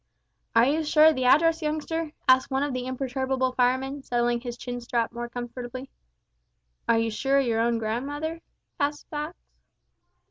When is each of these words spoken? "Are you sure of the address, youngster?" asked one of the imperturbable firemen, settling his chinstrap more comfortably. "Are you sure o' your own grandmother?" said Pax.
"Are 0.55 0.65
you 0.65 0.83
sure 0.83 1.05
of 1.05 1.15
the 1.15 1.25
address, 1.25 1.61
youngster?" 1.61 2.11
asked 2.27 2.49
one 2.49 2.63
of 2.63 2.73
the 2.73 2.87
imperturbable 2.87 3.51
firemen, 3.51 4.01
settling 4.01 4.39
his 4.41 4.57
chinstrap 4.57 5.11
more 5.11 5.29
comfortably. 5.29 5.91
"Are 6.89 6.97
you 6.97 7.11
sure 7.11 7.37
o' 7.37 7.41
your 7.41 7.59
own 7.61 7.77
grandmother?" 7.77 8.41
said 8.81 8.95
Pax. 9.11 9.37